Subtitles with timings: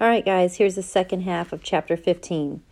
[0.00, 2.62] All right, guys, here's the second half of chapter 15.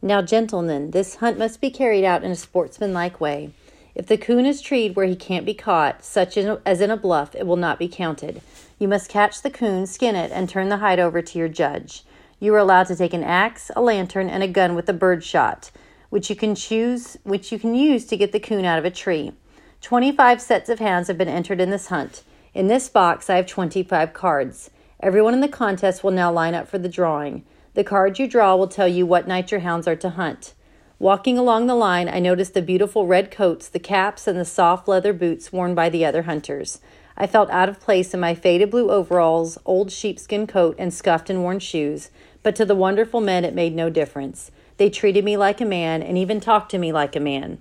[0.00, 3.50] Now, gentlemen, this hunt must be carried out in a sportsmanlike way.
[3.96, 7.34] If the coon is treed where he can't be caught, such as in a bluff,
[7.34, 8.42] it will not be counted.
[8.78, 12.04] You must catch the coon, skin it, and turn the hide over to your judge.
[12.38, 15.24] You are allowed to take an axe, a lantern, and a gun with a bird
[15.24, 15.72] shot,
[16.10, 18.90] which you can choose, which you can use to get the coon out of a
[18.90, 19.32] tree.
[19.80, 22.22] Twenty-five sets of hounds have been entered in this hunt.
[22.54, 24.70] In this box, I have twenty-five cards.
[25.00, 27.44] Everyone in the contest will now line up for the drawing.
[27.74, 30.54] The card you draw will tell you what night your hounds are to hunt.
[30.98, 34.88] Walking along the line, I noticed the beautiful red coats, the caps, and the soft
[34.88, 36.80] leather boots worn by the other hunters.
[37.16, 41.30] I felt out of place in my faded blue overalls, old sheepskin coat, and scuffed
[41.30, 42.10] and worn shoes,
[42.42, 44.50] but to the wonderful men it made no difference.
[44.78, 47.60] They treated me like a man and even talked to me like a man.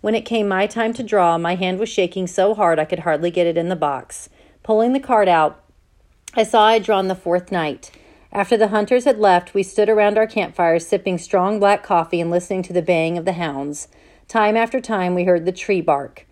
[0.00, 3.00] When it came my time to draw, my hand was shaking so hard I could
[3.00, 4.30] hardly get it in the box.
[4.62, 5.62] Pulling the card out,
[6.38, 7.90] I saw I had drawn the fourth night.
[8.32, 12.30] After the hunters had left, we stood around our campfires sipping strong black coffee and
[12.30, 13.88] listening to the baying of the hounds.
[14.28, 16.26] Time after time, we heard the tree bark.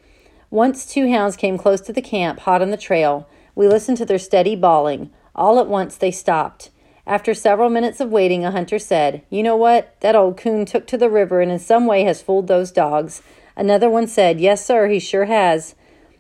[0.49, 3.29] Once two hounds came close to the camp, hot on the trail.
[3.57, 5.11] We listened to their steady bawling.
[5.35, 6.71] All at once, they stopped.
[7.05, 10.01] After several minutes of waiting, a hunter said, You know what?
[10.03, 13.23] That old coon took to the river and in some way has fooled those dogs.
[13.57, 15.75] Another one said, Yes, sir, he sure has.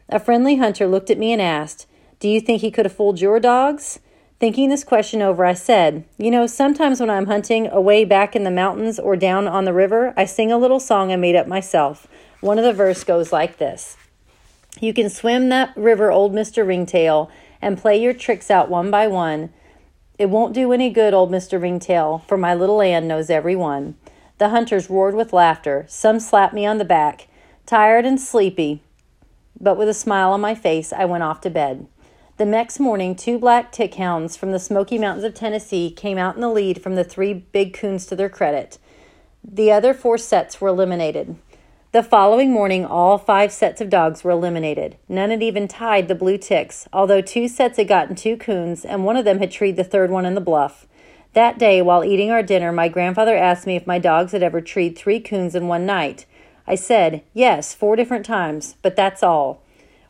[0.08, 1.86] A friendly hunter looked at me and asked,
[2.18, 4.00] Do you think he could have fooled your dogs?
[4.38, 8.44] Thinking this question over, I said, You know, sometimes when I'm hunting away back in
[8.44, 11.46] the mountains or down on the river, I sing a little song I made up
[11.46, 12.06] myself.
[12.40, 13.96] One of the verse goes like this
[14.80, 16.66] You can swim that river, old Mr.
[16.66, 19.50] Ringtail, and play your tricks out one by one.
[20.18, 21.60] It won't do any good, old Mr.
[21.60, 23.96] Ringtail, for my little Ann knows every one.
[24.38, 25.84] The hunters roared with laughter.
[25.88, 27.28] Some slapped me on the back.
[27.66, 28.82] Tired and sleepy,
[29.60, 31.86] but with a smile on my face, I went off to bed.
[32.38, 36.34] The next morning, two black tick hounds from the Smoky Mountains of Tennessee came out
[36.34, 38.76] in the lead from the three big coons to their credit.
[39.42, 41.36] The other four sets were eliminated.
[41.92, 44.98] The following morning, all five sets of dogs were eliminated.
[45.08, 49.06] None had even tied the blue ticks, although two sets had gotten two coons and
[49.06, 50.86] one of them had treed the third one in the bluff.
[51.32, 54.60] That day, while eating our dinner, my grandfather asked me if my dogs had ever
[54.60, 56.26] treed three coons in one night.
[56.66, 59.62] I said, Yes, four different times, but that's all.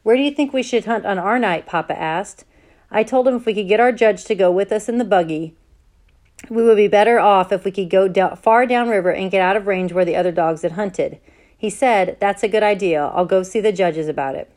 [0.07, 1.67] Where do you think we should hunt on our night?
[1.67, 2.45] Papa asked.
[2.93, 5.05] I told him if we could get our judge to go with us in the
[5.05, 5.57] buggy,
[6.49, 9.57] we would be better off if we could go down, far downriver and get out
[9.57, 11.19] of range where the other dogs had hunted.
[11.59, 13.05] He said, That's a good idea.
[13.05, 14.49] I'll go see the judges about it.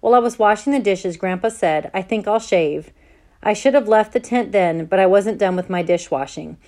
[0.00, 2.92] While I was washing the dishes, Grandpa said, I think I'll shave.
[3.42, 6.58] I should have left the tent then, but I wasn't done with my dishwashing.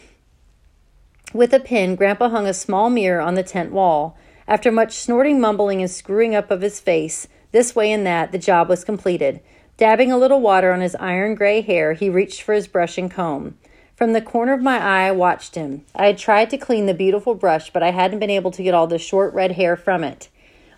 [1.34, 4.16] With a pin, Grandpa hung a small mirror on the tent wall.
[4.48, 8.38] After much snorting, mumbling, and screwing up of his face, this way and that, the
[8.38, 9.40] job was completed.
[9.76, 13.10] Dabbing a little water on his iron gray hair, he reached for his brush and
[13.10, 13.56] comb.
[13.94, 15.84] From the corner of my eye, I watched him.
[15.94, 18.74] I had tried to clean the beautiful brush, but I hadn't been able to get
[18.74, 20.28] all the short red hair from it.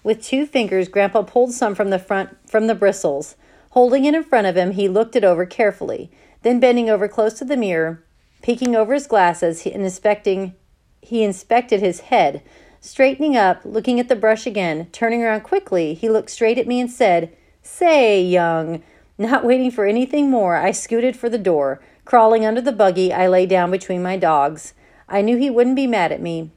[0.03, 3.37] With two fingers, Grandpa pulled some from the front from the bristles.
[3.71, 6.11] Holding it in front of him, he looked it over carefully.
[6.43, 8.05] Then bending over close to the mirror,
[8.43, 10.55] peeking over his glasses and inspecting
[11.01, 12.43] he inspected his head,
[12.87, 16.79] Straightening up, looking at the brush again, turning around quickly, he looked straight at me
[16.79, 18.83] and said, Say, young.
[19.17, 21.81] Not waiting for anything more, I scooted for the door.
[22.05, 24.75] Crawling under the buggy, I lay down between my dogs.
[25.09, 26.51] I knew he wouldn't be mad at me,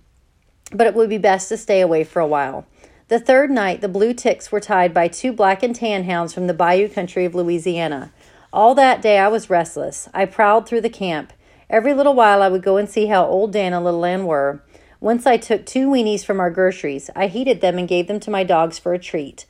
[0.73, 2.67] but it would be best to stay away for a while.
[3.07, 6.47] The third night, the blue ticks were tied by two black and tan hounds from
[6.47, 8.11] the bayou country of Louisiana.
[8.51, 10.09] All that day I was restless.
[10.13, 11.31] I prowled through the camp.
[11.69, 14.61] Every little while I would go and see how old Dan and Little Ann were.
[14.99, 17.09] Once I took two weenies from our groceries.
[17.15, 19.45] I heated them and gave them to my dogs for a treat.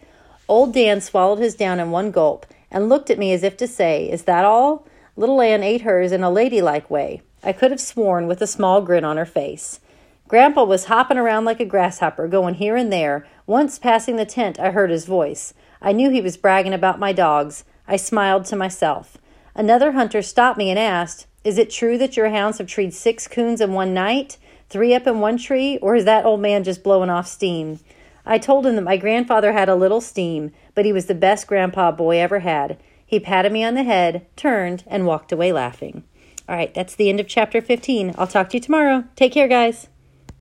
[0.49, 3.67] Old Dan swallowed his down in one gulp and looked at me as if to
[3.67, 4.85] say, Is that all?
[5.15, 7.21] Little Ann ate hers in a ladylike way.
[7.43, 9.79] I could have sworn with a small grin on her face.
[10.27, 13.25] Grandpa was hopping around like a grasshopper, going here and there.
[13.45, 15.53] Once passing the tent, I heard his voice.
[15.81, 17.63] I knew he was bragging about my dogs.
[17.87, 19.17] I smiled to myself.
[19.55, 23.27] Another hunter stopped me and asked, Is it true that your hounds have treed six
[23.27, 24.37] coons in one night?
[24.69, 27.79] Three up in one tree, or is that old man just blowing off steam?
[28.25, 31.47] I told him that my grandfather had a little steam, but he was the best
[31.47, 32.77] grandpa boy ever had.
[33.05, 36.03] He patted me on the head, turned, and walked away laughing.
[36.49, 38.15] All right, that's the end of chapter 15.
[38.17, 39.05] I'll talk to you tomorrow.
[39.15, 39.87] Take care, guys.